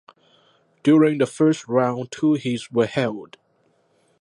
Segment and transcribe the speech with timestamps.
[0.81, 3.37] During the first round two heats were held.